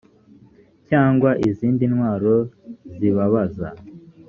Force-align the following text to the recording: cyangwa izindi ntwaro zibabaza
cyangwa 0.89 1.29
izindi 1.49 1.83
ntwaro 1.91 2.35
zibabaza 2.97 3.67